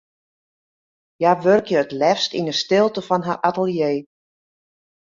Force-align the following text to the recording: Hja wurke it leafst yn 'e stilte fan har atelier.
Hja 1.19 1.31
wurke 1.43 1.75
it 1.83 1.91
leafst 1.99 2.31
yn 2.39 2.49
'e 2.51 2.55
stilte 2.61 3.01
fan 3.07 3.25
har 3.27 3.39
atelier. 3.49 3.95